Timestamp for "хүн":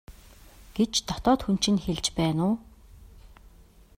1.43-1.57